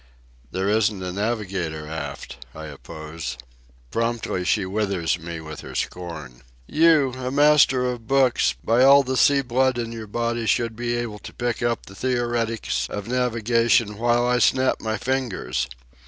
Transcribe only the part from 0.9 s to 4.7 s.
a navigator aft," I oppose. Promptly she